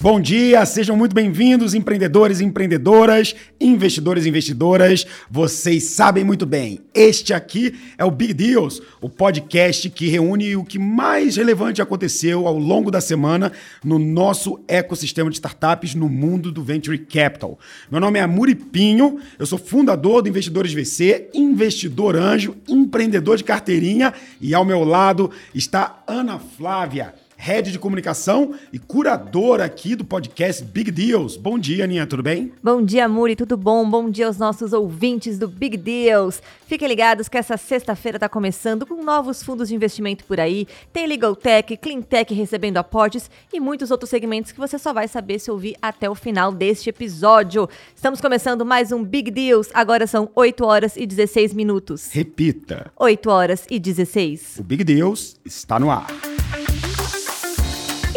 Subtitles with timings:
[0.00, 5.04] Bom dia, sejam muito bem-vindos, empreendedores e empreendedoras, investidores e investidoras.
[5.28, 10.62] Vocês sabem muito bem, este aqui é o Big Deals, o podcast que reúne o
[10.62, 13.50] que mais relevante aconteceu ao longo da semana
[13.84, 17.58] no nosso ecossistema de startups no mundo do Venture Capital.
[17.90, 23.42] Meu nome é Amuri Pinho, eu sou fundador do Investidores VC, investidor anjo, empreendedor de
[23.42, 30.04] carteirinha e ao meu lado está Ana Flávia head de comunicação e curadora aqui do
[30.04, 31.36] podcast Big Deals.
[31.36, 32.52] Bom dia, Aninha, tudo bem?
[32.62, 33.88] Bom dia, Muri, tudo bom?
[33.88, 36.42] Bom dia aos nossos ouvintes do Big Deals.
[36.66, 40.66] Fiquem ligados que essa sexta-feira está começando com novos fundos de investimento por aí.
[40.92, 45.06] Tem Legal Tech, Clean Tech recebendo aportes e muitos outros segmentos que você só vai
[45.06, 47.68] saber se ouvir até o final deste episódio.
[47.94, 49.70] Estamos começando mais um Big Deals.
[49.72, 52.10] Agora são 8 horas e 16 minutos.
[52.10, 52.90] Repita.
[52.96, 54.56] 8 horas e 16.
[54.58, 56.08] O Big Deals está no ar.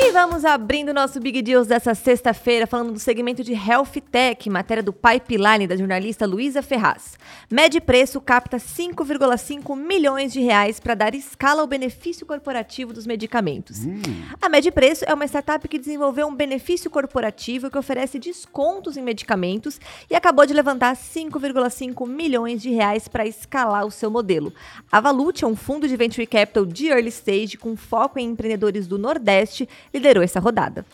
[0.03, 4.81] E vamos abrindo nosso Big Deals dessa sexta-feira falando do segmento de Health Tech, matéria
[4.81, 7.19] do Pipeline da jornalista Luísa Ferraz.
[7.51, 13.85] Mede Preço capta 5,5 milhões de reais para dar escala ao benefício corporativo dos medicamentos.
[13.85, 14.01] Hum.
[14.41, 19.03] A Mede Preço é uma startup que desenvolveu um benefício corporativo que oferece descontos em
[19.03, 19.79] medicamentos
[20.09, 24.51] e acabou de levantar 5,5 milhões de reais para escalar o seu modelo.
[24.91, 28.87] A Valute é um fundo de venture capital de early stage com foco em empreendedores
[28.87, 30.85] do Nordeste liderou essa rodada.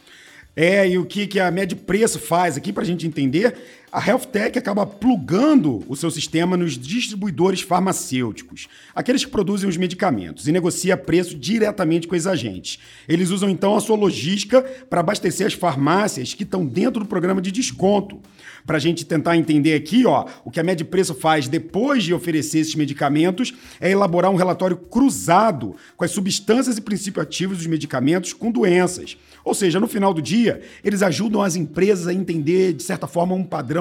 [0.55, 3.55] É, e o que, que a média preço faz aqui para a gente entender?
[3.89, 10.45] A HealthTech acaba plugando o seu sistema nos distribuidores farmacêuticos, aqueles que produzem os medicamentos,
[10.45, 12.79] e negocia preço diretamente com os agentes.
[13.07, 17.41] Eles usam então a sua logística para abastecer as farmácias que estão dentro do programa
[17.41, 18.19] de desconto.
[18.65, 22.13] Para a gente tentar entender aqui, ó, o que a média preço faz depois de
[22.13, 27.67] oferecer esses medicamentos é elaborar um relatório cruzado com as substâncias e princípios ativos dos
[27.67, 29.17] medicamentos com doenças.
[29.45, 33.33] Ou seja, no final do dia, eles ajudam as empresas a entender, de certa forma,
[33.33, 33.76] um padrão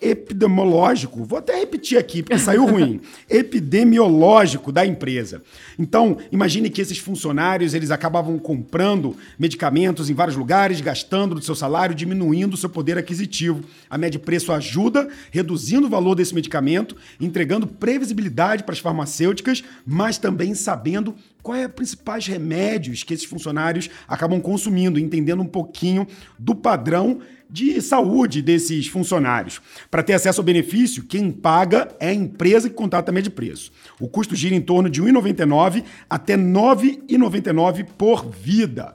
[0.00, 5.42] epidemiológico, vou até repetir aqui porque saiu ruim, epidemiológico da empresa.
[5.78, 11.54] Então, imagine que esses funcionários, eles acabavam comprando medicamentos em vários lugares, gastando do seu
[11.54, 13.62] salário, diminuindo o seu poder aquisitivo.
[13.88, 20.18] A média preço ajuda, reduzindo o valor desse medicamento, entregando previsibilidade para as farmacêuticas, mas
[20.18, 26.06] também sabendo quais é os principais remédios que esses funcionários acabam consumindo, entendendo um pouquinho
[26.38, 29.60] do padrão de saúde desses funcionários.
[29.90, 33.72] Para ter acesso ao benefício, quem paga é a empresa que contrata a média preço.
[34.00, 38.94] O custo gira em torno de R$ 1,99 até R$ 9,99 por vida.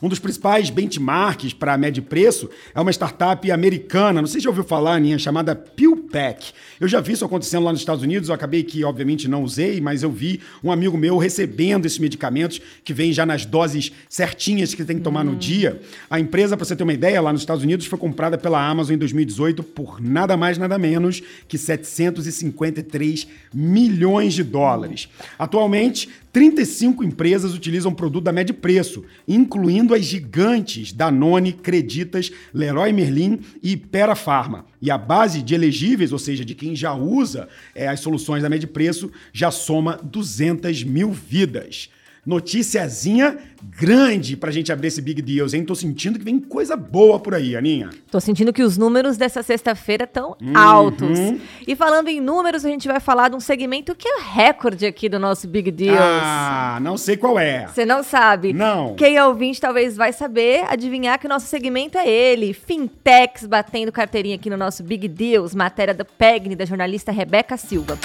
[0.00, 4.44] Um dos principais benchmarks para a média preço é uma startup americana, não sei se
[4.44, 6.52] já ouviu falar, Aninha, chamada PillPack.
[6.80, 9.80] Eu já vi isso acontecendo lá nos Estados Unidos, eu acabei que, obviamente, não usei,
[9.80, 14.74] mas eu vi um amigo meu recebendo esses medicamentos que vêm já nas doses certinhas
[14.74, 15.30] que tem que tomar hum.
[15.30, 15.80] no dia.
[16.08, 18.94] A empresa, para você ter uma ideia, lá nos Estados Unidos foi comprada pela Amazon
[18.94, 25.08] em 2018 por nada mais, nada menos que 753 milhões de dólares.
[25.38, 32.92] Atualmente, 35 empresas utilizam o produto da média preço, incluindo as gigantes Danone, Creditas, Leroy
[32.92, 34.14] Merlin e Pera.
[34.80, 38.48] E a base de elegíveis, ou seja, de quem já usa é, as soluções da
[38.48, 41.90] média preço, já soma 200 mil vidas.
[42.28, 43.38] Noticiazinha
[43.80, 45.64] grande pra gente abrir esse Big Deals, hein?
[45.64, 47.88] Tô sentindo que vem coisa boa por aí, Aninha.
[48.10, 50.54] Tô sentindo que os números dessa sexta-feira estão uhum.
[50.54, 51.18] altos.
[51.66, 55.08] E falando em números, a gente vai falar de um segmento que é recorde aqui
[55.08, 55.98] do nosso Big Deals.
[55.98, 57.66] Ah, não sei qual é.
[57.66, 58.52] Você não sabe?
[58.52, 58.94] Não.
[58.94, 62.52] Quem é ouvinte talvez vai saber, adivinhar que o nosso segmento é ele.
[62.52, 67.98] Fintechs batendo carteirinha aqui no nosso Big Deals, matéria da PEGNI, da jornalista Rebeca Silva.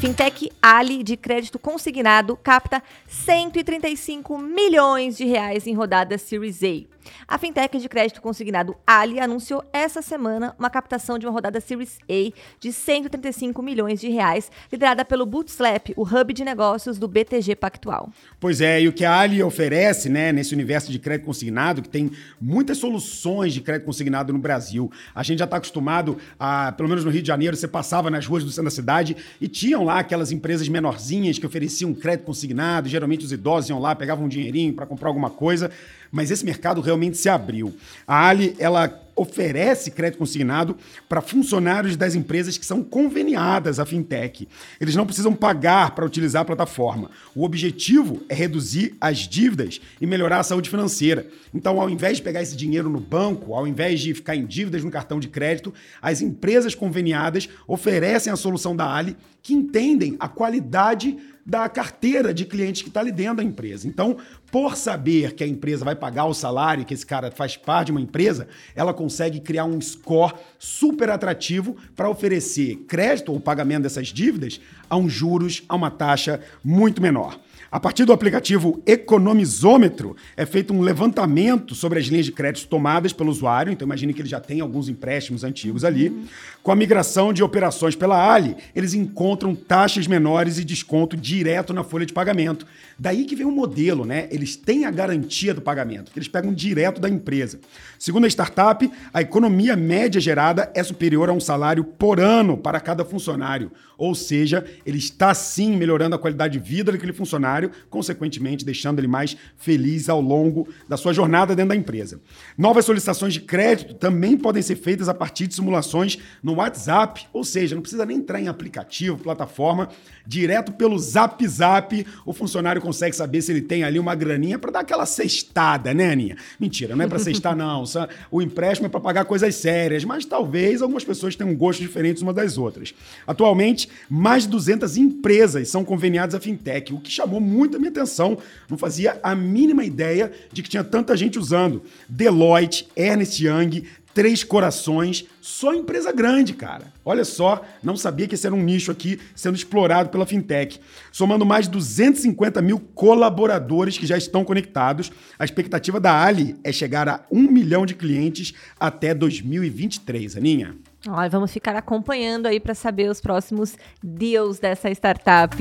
[0.00, 6.99] Fintech Ali de crédito consignado capta 135 milhões de reais em rodada Series A.
[7.26, 11.98] A fintech de crédito consignado Ali anunciou essa semana uma captação de uma rodada Series
[12.08, 17.56] A de 135 milhões de reais, liderada pelo Bootstrap, o hub de negócios do BTG
[17.56, 18.10] Pactual.
[18.38, 21.88] Pois é, e o que a Ali oferece, né, nesse universo de crédito consignado, que
[21.88, 24.90] tem muitas soluções de crédito consignado no Brasil.
[25.14, 28.26] A gente já está acostumado a, pelo menos no Rio de Janeiro, você passava nas
[28.26, 32.88] ruas do centro da cidade e tinham lá aquelas empresas menorzinhas que ofereciam crédito consignado,
[32.88, 35.70] geralmente os idosos iam lá, pegavam um dinheirinho para comprar alguma coisa
[36.10, 37.74] mas esse mercado realmente se abriu.
[38.06, 38.88] A Ali, ela
[39.20, 40.76] oferece crédito consignado
[41.08, 44.48] para funcionários das empresas que são conveniadas à fintech.
[44.80, 47.10] Eles não precisam pagar para utilizar a plataforma.
[47.34, 51.26] O objetivo é reduzir as dívidas e melhorar a saúde financeira.
[51.52, 54.82] Então, ao invés de pegar esse dinheiro no banco, ao invés de ficar em dívidas
[54.82, 60.28] no cartão de crédito, as empresas conveniadas oferecem a solução da Ali que entendem a
[60.28, 63.88] qualidade da carteira de clientes que está ali dentro da empresa.
[63.88, 64.18] Então,
[64.52, 67.92] por saber que a empresa vai pagar o salário, que esse cara faz parte de
[67.92, 69.09] uma empresa, ela consegue
[69.40, 75.62] criar um score super atrativo para oferecer crédito ou pagamento dessas dívidas a um juros,
[75.68, 77.38] a uma taxa muito menor.
[77.72, 83.12] A partir do aplicativo Economizômetro, é feito um levantamento sobre as linhas de crédito tomadas
[83.12, 86.08] pelo usuário, então imagine que ele já tem alguns empréstimos antigos ali.
[86.08, 86.24] Uhum.
[86.64, 91.84] Com a migração de operações pela Ali, eles encontram taxas menores e desconto direto na
[91.84, 92.66] folha de pagamento.
[92.98, 94.26] Daí que vem o modelo, né?
[94.32, 97.60] Eles têm a garantia do pagamento, que eles pegam direto da empresa.
[98.00, 102.80] Segundo a startup, a economia média gerada é superior a um salário por ano para
[102.80, 103.70] cada funcionário.
[104.00, 109.08] Ou seja, ele está sim melhorando a qualidade de vida daquele funcionário, consequentemente deixando ele
[109.08, 112.20] mais feliz ao longo da sua jornada dentro da empresa.
[112.56, 117.44] Novas solicitações de crédito também podem ser feitas a partir de simulações no WhatsApp, ou
[117.44, 119.88] seja, não precisa nem entrar em aplicativo, plataforma,
[120.26, 124.70] direto pelo Zap Zap, o funcionário consegue saber se ele tem ali uma graninha para
[124.70, 126.36] dar aquela cestada, né, Aninha?
[126.58, 127.84] Mentira, não é para cestar não.
[128.30, 132.22] O empréstimo é para pagar coisas sérias, mas talvez algumas pessoas tenham um gosto diferentes
[132.22, 132.94] umas das outras.
[133.26, 137.90] Atualmente, mais de 200 empresas são conveniadas à fintech, o que chamou muito a minha
[137.90, 138.38] atenção.
[138.68, 141.82] Não fazia a mínima ideia de que tinha tanta gente usando.
[142.08, 146.92] Deloitte, Ernest Young, Três Corações, só empresa grande, cara.
[147.04, 150.80] Olha só, não sabia que esse era um nicho aqui sendo explorado pela fintech.
[151.12, 156.72] Somando mais de 250 mil colaboradores que já estão conectados, a expectativa da Ali é
[156.72, 160.74] chegar a um milhão de clientes até 2023, Aninha.
[161.08, 165.56] Olha, vamos ficar acompanhando aí para saber os próximos deals dessa startup.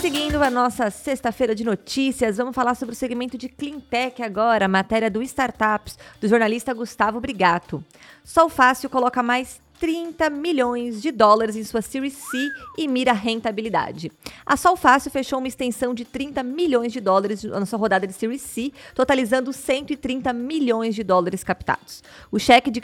[0.00, 5.10] Seguindo a nossa sexta-feira de notícias, vamos falar sobre o segmento de Cleantech agora, matéria
[5.10, 7.84] do Startups, do jornalista Gustavo Brigato.
[8.24, 14.12] Sol Fácil coloca mais 30 milhões de dólares em sua Series C e mira rentabilidade.
[14.46, 18.12] A Sol Fácil fechou uma extensão de 30 milhões de dólares na sua rodada de
[18.12, 22.04] Series C, totalizando 130 milhões de dólares captados.
[22.30, 22.82] O cheque de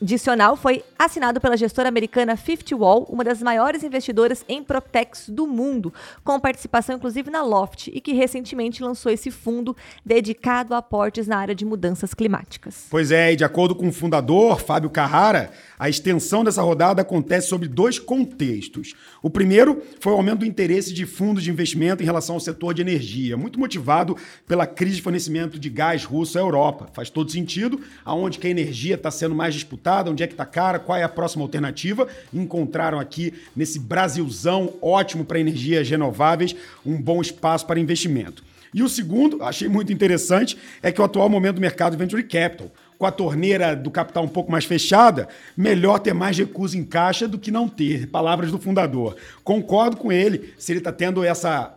[0.00, 5.46] adicional foi assinado pela gestora americana Fifty Wall, uma das maiores investidoras em Proptex do
[5.46, 5.92] mundo,
[6.22, 11.38] com participação inclusive na Loft e que recentemente lançou esse fundo dedicado a aportes na
[11.38, 12.86] área de mudanças climáticas.
[12.90, 17.48] Pois é, e de acordo com o fundador, Fábio Carrara, a extensão dessa rodada acontece
[17.48, 18.94] sobre dois contextos.
[19.22, 22.74] O primeiro foi o aumento do interesse de fundos de investimento em relação ao setor
[22.74, 24.16] de energia, muito motivado
[24.46, 26.88] pela crise de fornecimento de gás russo à Europa.
[26.92, 30.46] Faz todo sentido, aonde que a energia está sendo mais disputada, onde é que está
[30.46, 32.08] cara, qual é a próxima alternativa.
[32.32, 36.54] Encontraram aqui nesse Brasilzão ótimo para energias renováveis
[36.84, 38.42] um bom espaço para investimento.
[38.72, 42.70] E o segundo, achei muito interessante, é que o atual momento do mercado Venture Capital
[42.98, 47.26] com a torneira do capital um pouco mais fechada, melhor ter mais recursos em caixa
[47.26, 48.06] do que não ter.
[48.08, 49.16] Palavras do fundador.
[49.42, 51.74] Concordo com ele, se ele está tendo essa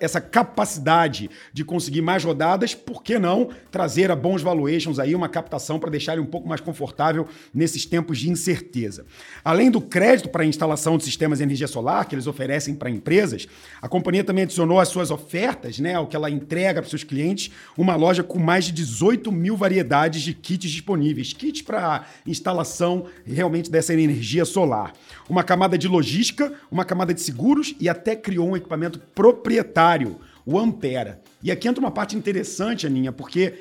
[0.00, 5.28] essa capacidade de conseguir mais rodadas, por que não trazer a bons valuations aí, uma
[5.28, 9.06] captação para deixar ele um pouco mais confortável nesses tempos de incerteza.
[9.44, 12.90] Além do crédito para a instalação de sistemas de energia solar que eles oferecem para
[12.90, 13.46] empresas,
[13.80, 17.50] a companhia também adicionou às suas ofertas, né, o que ela entrega para seus clientes,
[17.76, 23.70] uma loja com mais de 18 mil variedades de kits disponíveis, kits para instalação realmente
[23.70, 24.92] dessa energia solar.
[25.28, 30.16] Uma camada de logística, uma camada de seguros e até criou um equipamento pro proprietário,
[30.44, 31.20] o Ampera.
[31.42, 33.54] E aqui entra uma parte interessante, Aninha, porque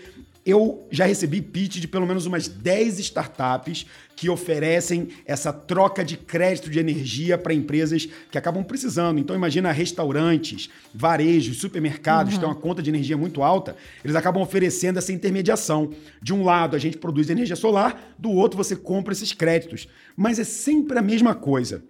[0.46, 6.16] eu já recebi pitch de pelo menos umas 10 startups que oferecem essa troca de
[6.16, 9.20] crédito de energia para empresas que acabam precisando.
[9.20, 12.40] Então imagina restaurantes, varejos, supermercados, uhum.
[12.40, 15.92] têm uma conta de energia muito alta, eles acabam oferecendo essa intermediação.
[16.22, 19.88] De um lado a gente produz energia solar, do outro você compra esses créditos.
[20.16, 21.84] Mas é sempre a mesma coisa.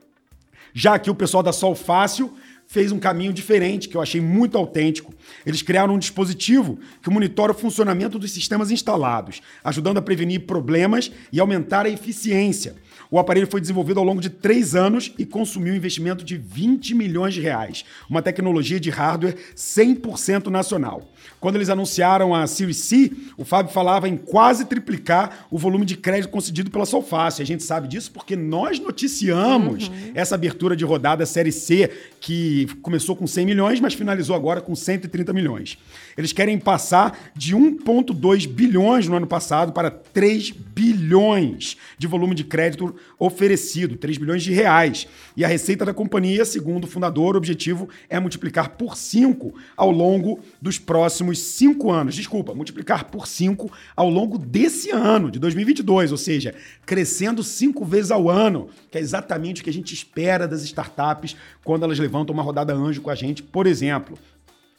[0.73, 2.33] Já que o pessoal da Sol Fácil
[2.67, 5.13] fez um caminho diferente, que eu achei muito autêntico.
[5.45, 11.11] Eles criaram um dispositivo que monitora o funcionamento dos sistemas instalados, ajudando a prevenir problemas
[11.31, 12.75] e aumentar a eficiência.
[13.09, 16.95] O aparelho foi desenvolvido ao longo de três anos e consumiu um investimento de 20
[16.95, 21.07] milhões de reais, uma tecnologia de hardware 100% nacional.
[21.45, 25.95] Quando eles anunciaram a Series C, o Fábio falava em quase triplicar o volume de
[25.95, 27.43] crédito concedido pela Solfácil.
[27.43, 30.11] A gente sabe disso porque nós noticiamos uhum.
[30.15, 34.59] essa abertura de rodada Série C, que que começou com 100 milhões, mas finalizou agora
[34.59, 35.77] com 130 milhões.
[36.17, 42.43] Eles querem passar de 1,2 bilhões no ano passado para 3 bilhões de volume de
[42.43, 45.07] crédito oferecido, 3 bilhões de reais.
[45.37, 49.91] E a receita da companhia, segundo o fundador, o objetivo é multiplicar por 5 ao
[49.91, 52.15] longo dos próximos 5 anos.
[52.15, 58.11] Desculpa, multiplicar por 5 ao longo desse ano, de 2022, ou seja, crescendo 5 vezes
[58.11, 62.33] ao ano, que é exatamente o que a gente espera das startups quando elas levantam
[62.33, 64.17] uma rodada anjo com a gente, por exemplo.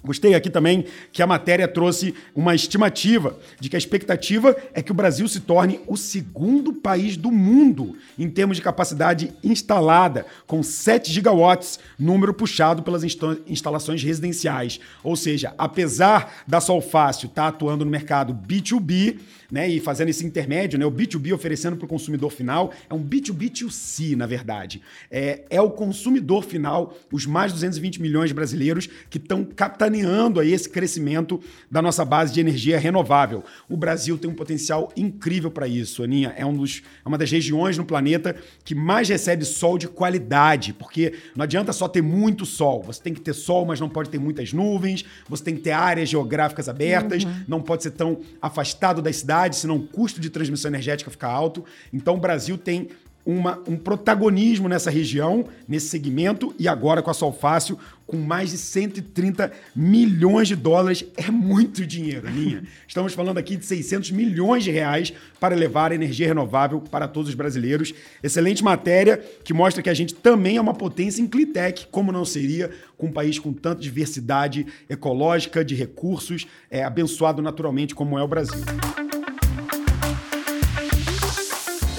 [0.07, 4.93] Gostei aqui também que a matéria trouxe uma estimativa de que a expectativa é que
[4.93, 10.63] o Brasil se torne o segundo país do mundo em termos de capacidade instalada, com
[10.63, 13.03] 7 gigawatts, número puxado pelas
[13.47, 14.79] instalações residenciais.
[15.03, 19.19] Ou seja, apesar da Solfácil estar tá atuando no mercado B2B,
[19.51, 23.03] né, e fazendo esse intermédio, né, o B2B oferecendo para o consumidor final, é um
[23.03, 24.83] B2B2C, na verdade.
[25.11, 29.45] É, é o consumidor final, os mais de 220 milhões de brasileiros que estão
[29.97, 33.43] capitaneando aí esse crescimento da nossa base de energia renovável.
[33.69, 36.35] O Brasil tem um potencial incrível para isso, Aninha.
[36.37, 40.73] É, um dos, é uma das regiões no planeta que mais recebe sol de qualidade,
[40.73, 42.83] porque não adianta só ter muito sol.
[42.83, 45.73] Você tem que ter sol, mas não pode ter muitas nuvens, você tem que ter
[45.73, 47.45] áreas geográficas abertas, uhum.
[47.49, 51.65] não pode ser tão afastado das cidades senão o custo de transmissão energética fica alto.
[51.93, 52.88] Então o Brasil tem
[53.26, 58.59] uma, um protagonismo nessa região, nesse segmento, e agora com a Solfácil, com mais de
[58.59, 61.04] 130 milhões de dólares.
[61.16, 62.62] É muito dinheiro, Aninha.
[62.87, 67.28] Estamos falando aqui de 600 milhões de reais para levar a energia renovável para todos
[67.28, 67.92] os brasileiros.
[68.23, 72.25] Excelente matéria que mostra que a gente também é uma potência em Clitec, como não
[72.25, 78.23] seria com um país com tanta diversidade ecológica, de recursos, é, abençoado naturalmente como é
[78.23, 78.64] o Brasil.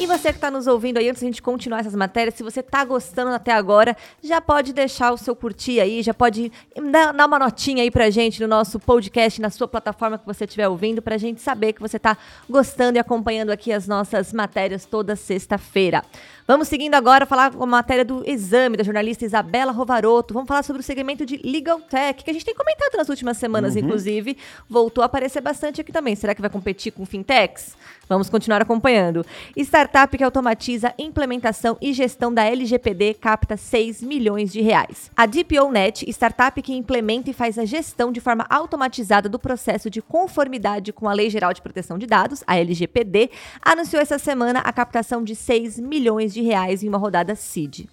[0.08, 2.86] Você que está nos ouvindo aí, antes a gente continuar essas matérias, se você está
[2.86, 6.50] gostando até agora, já pode deixar o seu curtir aí, já pode
[6.92, 10.70] dar uma notinha aí pra gente no nosso podcast, na sua plataforma que você estiver
[10.70, 12.18] ouvindo, pra gente saber que você está
[12.50, 16.02] gostando e acompanhando aqui as nossas matérias toda sexta-feira.
[16.48, 20.34] Vamos seguindo agora falar com a matéria do exame da jornalista Isabela Rovaroto.
[20.34, 23.36] Vamos falar sobre o segmento de Legal Tech, que a gente tem comentado nas últimas
[23.36, 23.82] semanas, uhum.
[23.82, 24.38] inclusive.
[24.70, 26.16] Voltou a aparecer bastante aqui também.
[26.16, 27.76] Será que vai competir com fintechs?
[28.08, 29.26] Vamos continuar acompanhando.
[29.58, 35.12] Startup que automatiza implementação e gestão da LGPD capta 6 milhões de reais.
[35.18, 40.02] A DPONet, startup que implementa e faz a gestão de forma automatizada do processo de
[40.02, 43.30] conformidade com a Lei Geral de Proteção de Dados, a LGPD,
[43.62, 47.90] anunciou essa semana a captação de 6 milhões de reais em uma rodada CID.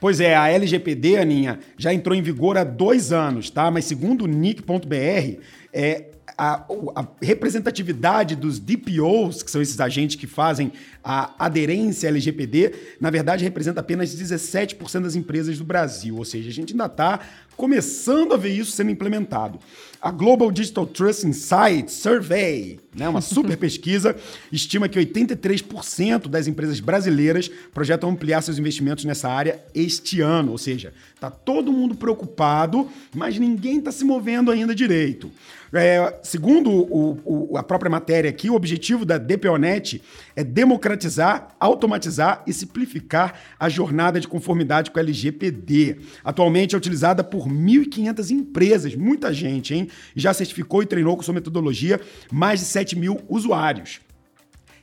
[0.00, 3.70] Pois é, a LGPD, Aninha, já entrou em vigor há dois anos, tá?
[3.70, 5.40] Mas segundo o NIC.br,
[5.74, 6.06] é,
[6.38, 6.64] a,
[6.96, 10.72] a, representatividade dos DPOs, que são esses agentes que fazem
[11.04, 16.16] a aderência LGPD, na verdade representa apenas 17% das empresas do Brasil.
[16.16, 17.20] Ou seja, a gente ainda está
[17.54, 19.58] começando a ver isso sendo implementado.
[20.02, 24.16] A Global Digital Trust Insight Survey, né, uma super pesquisa,
[24.50, 30.52] estima que 83% das empresas brasileiras projetam ampliar seus investimentos nessa área este ano.
[30.52, 35.30] Ou seja, está todo mundo preocupado, mas ninguém está se movendo ainda direito.
[35.72, 40.02] É, segundo o, o, a própria matéria aqui, o objetivo da DPONet
[40.34, 45.98] é democratizar, automatizar e simplificar a jornada de conformidade com a LGPD.
[46.24, 49.88] Atualmente é utilizada por 1.500 empresas, muita gente, hein?
[50.14, 54.00] Já certificou e treinou com sua metodologia mais de 7 mil usuários.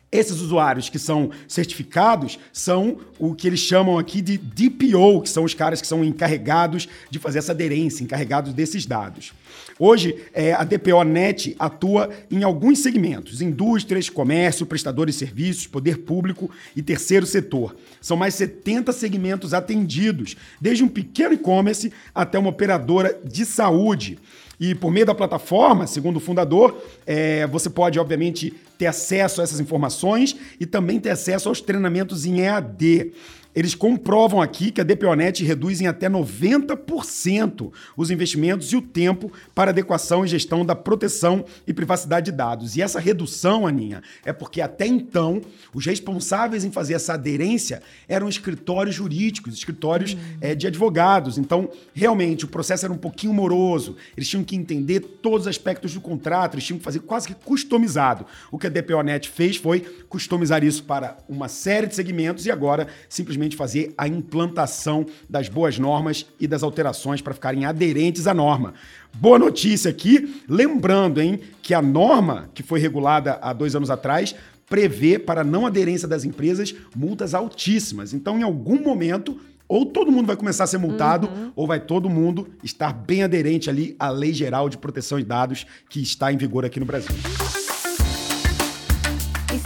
[0.10, 5.44] Esses usuários que são certificados são o que eles chamam aqui de DPO, que são
[5.44, 9.34] os caras que são encarregados de fazer essa aderência, encarregados desses dados.
[9.80, 16.00] Hoje, é, a DPO Net atua em alguns segmentos: indústrias, comércio, prestadores de serviços, poder
[16.00, 17.76] público e terceiro setor.
[18.02, 24.18] São mais 70 segmentos atendidos, desde um pequeno e-commerce até uma operadora de saúde.
[24.60, 29.44] E por meio da plataforma, segundo o fundador, é, você pode, obviamente, ter acesso a
[29.44, 33.12] essas informações e também ter acesso aos treinamentos em EAD.
[33.58, 39.32] Eles comprovam aqui que a DPONet reduz em até 90% os investimentos e o tempo
[39.56, 42.78] para adequação e gestão da proteção e privacidade de dados.
[42.78, 45.42] E essa redução, Aninha, é porque até então
[45.74, 50.20] os responsáveis em fazer essa aderência eram escritórios jurídicos, escritórios uhum.
[50.40, 51.40] é, de advogados.
[51.40, 53.96] Então, realmente, o processo era um pouquinho moroso.
[54.16, 57.34] Eles tinham que entender todos os aspectos do contrato, eles tinham que fazer quase que
[57.34, 58.24] customizado.
[58.52, 62.88] O que a DPONet fez foi customizar isso para uma série de segmentos e agora
[63.10, 68.34] simplesmente simplesmente fazer a implantação das boas normas e das alterações para ficarem aderentes à
[68.34, 68.74] norma.
[69.14, 74.36] Boa notícia aqui, lembrando, hein, que a norma que foi regulada há dois anos atrás
[74.70, 78.14] prevê para não aderência das empresas multas altíssimas.
[78.14, 79.40] Então, em algum momento,
[79.70, 81.52] Ou todo mundo vai começar a ser multado, uhum.
[81.54, 85.68] ou vai todo mundo estar bem aderente ali à Lei Geral de Proteção de Dados
[85.90, 87.14] que está em vigor aqui no Brasil.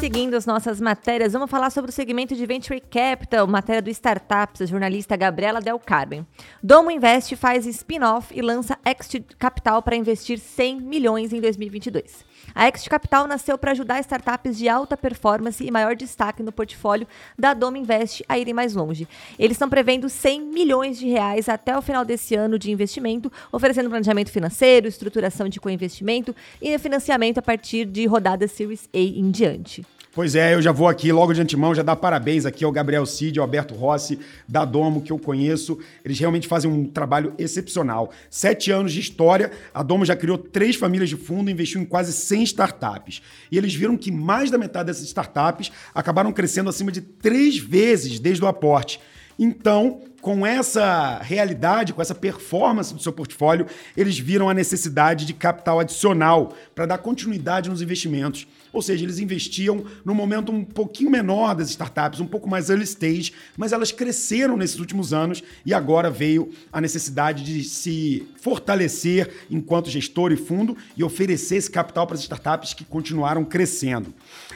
[0.01, 4.59] Seguindo as nossas matérias, vamos falar sobre o segmento de Venture Capital, matéria do Startups,
[4.59, 6.25] a jornalista Gabriela Del Carmen.
[6.63, 12.25] Domo Invest faz spin-off e lança Exit Capital para investir 100 milhões em 2022.
[12.53, 17.07] A Exit Capital nasceu para ajudar startups de alta performance e maior destaque no portfólio
[17.37, 19.07] da Domo Invest a irem mais longe.
[19.39, 23.89] Eles estão prevendo 100 milhões de reais até o final desse ano de investimento, oferecendo
[23.89, 29.85] planejamento financeiro, estruturação de co-investimento e financiamento a partir de rodadas Series A em diante.
[30.13, 33.05] Pois é, eu já vou aqui logo de antemão já dar parabéns aqui ao Gabriel
[33.05, 35.79] Cid, ao Alberto Rossi, da Domo, que eu conheço.
[36.03, 38.11] Eles realmente fazem um trabalho excepcional.
[38.29, 42.11] Sete anos de história, a Domo já criou três famílias de fundo investiu em quase
[42.11, 43.21] 100 startups.
[43.49, 48.19] E eles viram que mais da metade dessas startups acabaram crescendo acima de três vezes
[48.19, 48.99] desde o aporte.
[49.39, 53.65] Então, com essa realidade, com essa performance do seu portfólio,
[53.97, 58.47] eles viram a necessidade de capital adicional para dar continuidade nos investimentos.
[58.73, 62.85] Ou seja, eles investiam no momento um pouquinho menor das startups, um pouco mais early
[62.85, 69.29] stage, mas elas cresceram nesses últimos anos e agora veio a necessidade de se fortalecer
[69.49, 74.13] enquanto gestor e fundo e oferecer esse capital para as startups que continuaram crescendo.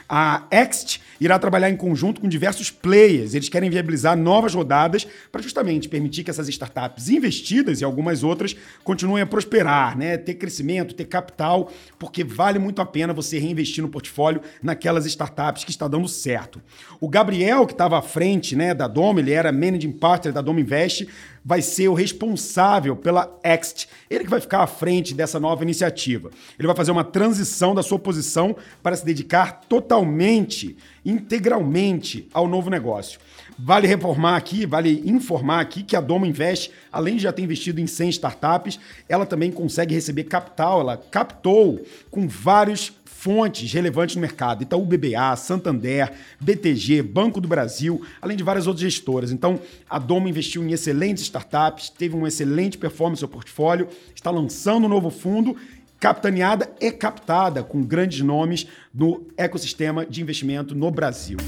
[0.08, 3.34] A Ext irá trabalhar em conjunto com diversos players.
[3.34, 5.40] Eles querem viabilizar novas rodadas para
[5.88, 10.16] permitir que essas startups investidas e algumas outras continuem a prosperar, né?
[10.16, 15.64] ter crescimento, ter capital, porque vale muito a pena você reinvestir no portfólio naquelas startups
[15.64, 16.60] que está dando certo.
[17.00, 20.58] O Gabriel, que estava à frente né, da Dom, ele era managing partner da Dom
[20.58, 21.06] Invest,
[21.46, 23.86] vai ser o responsável pela Ext.
[24.10, 26.28] Ele que vai ficar à frente dessa nova iniciativa.
[26.58, 32.68] Ele vai fazer uma transição da sua posição para se dedicar totalmente, integralmente ao novo
[32.68, 33.20] negócio.
[33.56, 37.80] Vale reformar aqui, vale informar aqui que a Domo Invest, além de já ter investido
[37.80, 44.20] em 100 startups, ela também consegue receber capital, ela captou com vários fontes relevantes no
[44.20, 49.32] mercado, Itaú BBA, Santander, BTG, Banco do Brasil, além de várias outras gestoras.
[49.32, 49.58] Então,
[49.88, 54.84] a Domo investiu em excelentes startups, teve uma excelente performance no seu portfólio, está lançando
[54.84, 55.56] um novo fundo
[55.98, 61.38] capitaneada e captada com grandes nomes no ecossistema de investimento no Brasil.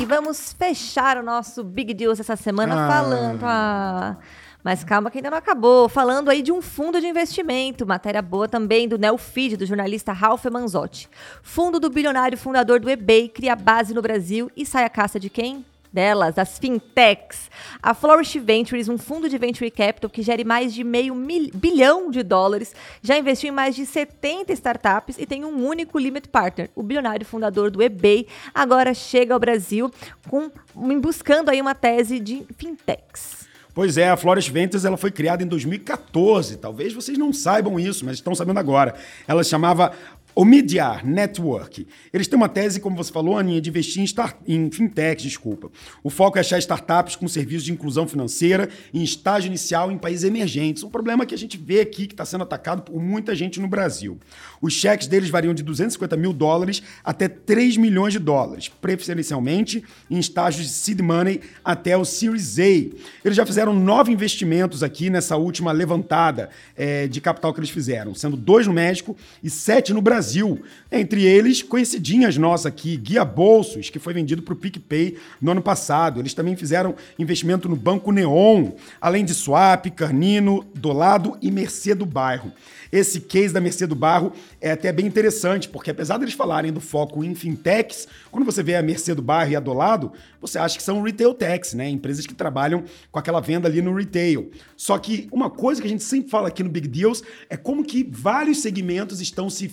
[0.00, 2.88] E vamos fechar o nosso Big Deals essa semana ah.
[2.88, 3.44] falando.
[3.44, 4.16] Ah,
[4.62, 5.88] mas calma que ainda não acabou.
[5.88, 7.86] Falando aí de um fundo de investimento.
[7.86, 11.08] Matéria boa também do Neofeed, do jornalista Ralph Manzotti.
[11.42, 15.28] Fundo do bilionário fundador do eBay cria base no Brasil e sai a caça de
[15.28, 15.64] quem?
[15.92, 17.50] delas, as fintechs.
[17.82, 22.10] A Flourish Ventures, um fundo de venture capital que gere mais de meio mil, bilhão
[22.10, 26.70] de dólares, já investiu em mais de 70 startups e tem um único limit partner,
[26.74, 29.90] o bilionário fundador do eBay, agora chega ao Brasil
[30.28, 30.50] com,
[30.98, 33.51] buscando aí uma tese de fintechs.
[33.74, 36.58] Pois é, a Flores Ventures ela foi criada em 2014.
[36.58, 38.94] Talvez vocês não saibam isso, mas estão sabendo agora.
[39.26, 39.92] Ela chamava
[40.34, 41.86] o Media Network.
[42.12, 45.70] Eles têm uma tese, como você falou, Aninha, de investir em, start, em fintechs, desculpa.
[46.02, 50.24] O foco é achar startups com serviços de inclusão financeira em estágio inicial em países
[50.24, 50.82] emergentes.
[50.82, 53.68] Um problema que a gente vê aqui que está sendo atacado por muita gente no
[53.68, 54.18] Brasil.
[54.60, 60.18] Os cheques deles variam de 250 mil dólares até 3 milhões de dólares, preferencialmente em
[60.18, 62.62] estágios de seed money até o Series A.
[62.62, 68.14] Eles já fizeram nove investimentos aqui nessa última levantada é, de capital que eles fizeram,
[68.14, 70.21] sendo dois no México e sete no Brasil.
[70.22, 70.62] Brasil.
[70.90, 75.60] Entre eles, conhecidinhas nossas aqui, Guia Bolsos, que foi vendido para o PicPay no ano
[75.60, 76.20] passado.
[76.20, 82.06] Eles também fizeram investimento no Banco Neon, além de Swap, Carnino, Dolado e Mercê do
[82.06, 82.52] Bairro.
[82.92, 86.78] Esse case da Mercê do Barro é até bem interessante, porque apesar deles falarem do
[86.78, 90.58] foco em fintechs, quando você vê a Mercê do Barro e a do lado, você
[90.58, 91.88] acha que são retail techs, né?
[91.88, 94.50] Empresas que trabalham com aquela venda ali no retail.
[94.76, 97.82] Só que uma coisa que a gente sempre fala aqui no Big Deals é como
[97.82, 99.68] que vários segmentos estão se.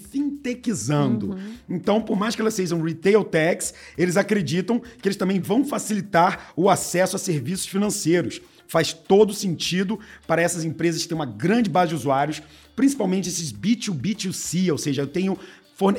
[1.27, 1.53] Uhum.
[1.69, 6.51] Então, por mais que elas sejam retail techs, eles acreditam que eles também vão facilitar
[6.55, 11.67] o acesso a serviços financeiros faz todo sentido para essas empresas que têm uma grande
[11.67, 12.39] base de usuários,
[12.75, 15.37] principalmente esses B2B2C, ou seja, eu tenho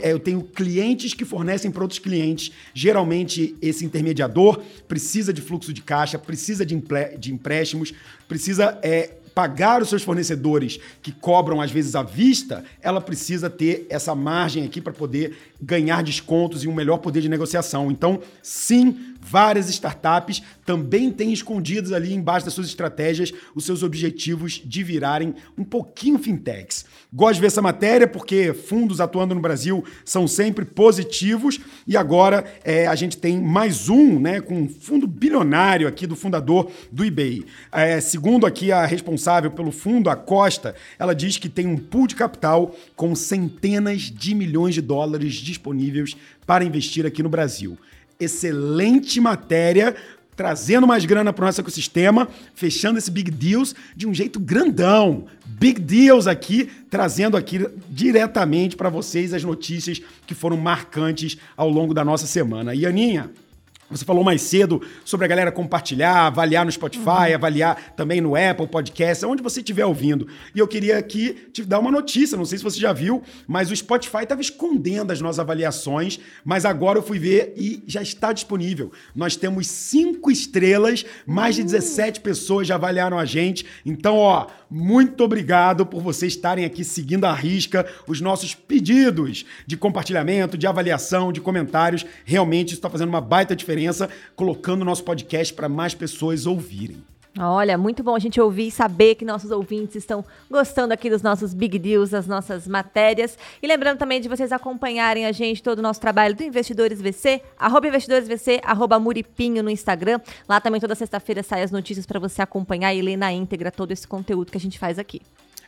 [0.02, 2.52] é, eu tenho clientes que fornecem para outros clientes.
[2.74, 6.80] Geralmente, esse intermediador precisa de fluxo de caixa, precisa de,
[7.18, 7.94] de empréstimos,
[8.28, 13.86] precisa é, pagar os seus fornecedores que cobram às vezes à vista, ela precisa ter
[13.88, 17.90] essa margem aqui para poder ganhar descontos e um melhor poder de negociação.
[17.90, 24.62] Então, sim, Várias startups também têm escondidos ali embaixo das suas estratégias os seus objetivos
[24.64, 26.84] de virarem um pouquinho fintechs.
[27.12, 32.44] Gosto de ver essa matéria porque fundos atuando no Brasil são sempre positivos e agora
[32.64, 37.04] é, a gente tem mais um, né, com um fundo bilionário aqui do fundador do
[37.04, 37.44] eBay.
[37.70, 42.06] É, segundo aqui a responsável pelo fundo, a Costa, ela diz que tem um pool
[42.06, 47.78] de capital com centenas de milhões de dólares disponíveis para investir aqui no Brasil.
[48.20, 49.96] Excelente matéria
[50.40, 55.26] trazendo mais grana para o nosso ecossistema, fechando esse Big Deals de um jeito grandão.
[55.44, 61.92] Big Deals aqui, trazendo aqui diretamente para vocês as notícias que foram marcantes ao longo
[61.92, 62.74] da nossa semana.
[62.74, 63.30] E Aninha,
[63.90, 67.34] você falou mais cedo sobre a galera compartilhar, avaliar no Spotify, uhum.
[67.34, 70.28] avaliar também no Apple Podcast, onde você estiver ouvindo.
[70.54, 73.70] E eu queria aqui te dar uma notícia, não sei se você já viu, mas
[73.70, 78.32] o Spotify estava escondendo as nossas avaliações, mas agora eu fui ver e já está
[78.32, 78.92] disponível.
[79.14, 83.66] Nós temos cinco estrelas, mais de 17 pessoas já avaliaram a gente.
[83.84, 89.76] Então, ó, muito obrigado por vocês estarem aqui seguindo à risca os nossos pedidos de
[89.76, 92.06] compartilhamento, de avaliação, de comentários.
[92.24, 97.02] Realmente isso está fazendo uma baita diferença, colocando o nosso podcast para mais pessoas ouvirem.
[97.38, 101.22] Olha, muito bom a gente ouvir e saber que nossos ouvintes estão gostando aqui dos
[101.22, 103.38] nossos big deals, das nossas matérias.
[103.62, 107.40] E lembrando também de vocês acompanharem a gente, todo o nosso trabalho do Investidores VC,
[107.56, 110.20] arroba investidoresvc, arroba Muripinho no Instagram.
[110.48, 113.92] Lá também toda sexta-feira saem as notícias para você acompanhar e ler na íntegra todo
[113.92, 115.22] esse conteúdo que a gente faz aqui.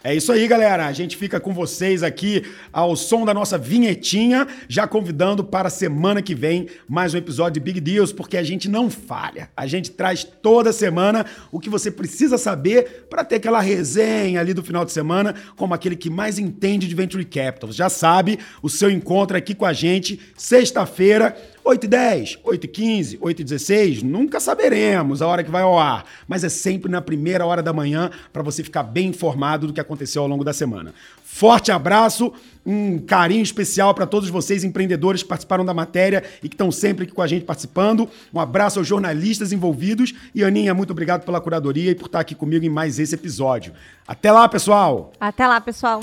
[0.05, 0.87] É isso aí, galera.
[0.87, 5.71] A gente fica com vocês aqui ao som da nossa vinhetinha, já convidando para a
[5.71, 9.49] semana que vem mais um episódio de Big Deals, porque a gente não falha.
[9.57, 14.53] A gente traz toda semana o que você precisa saber para ter aquela resenha ali
[14.53, 17.71] do final de semana, como aquele que mais entende de Venture Capital.
[17.71, 22.69] Já sabe, o seu encontro aqui com a gente, sexta-feira 8 e 10, 8 e
[22.69, 26.91] 15, 8 e 16, nunca saberemos a hora que vai ao ar, mas é sempre
[26.91, 30.43] na primeira hora da manhã para você ficar bem informado do que aconteceu ao longo
[30.43, 30.93] da semana.
[31.25, 32.33] Forte abraço,
[32.67, 37.05] um carinho especial para todos vocês empreendedores que participaram da matéria e que estão sempre
[37.05, 38.09] aqui com a gente participando.
[38.35, 42.35] Um abraço aos jornalistas envolvidos e Aninha, muito obrigado pela curadoria e por estar aqui
[42.35, 43.73] comigo em mais esse episódio.
[44.07, 45.13] Até lá, pessoal.
[45.19, 46.01] Até lá, pessoal.